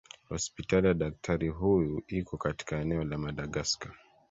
Hospitali 0.29 0.87
ya 0.87 0.93
daktari 0.93 1.47
huyu 1.49 2.03
iko 2.07 2.37
katika 2.37 2.77
eneo 2.79 3.03
la 3.03 3.17
Madagscar. 3.17 3.93